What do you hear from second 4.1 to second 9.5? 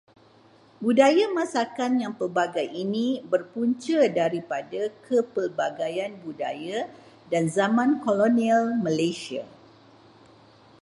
daripada kepelbagaian budaya dan zaman kolonial Malaysia.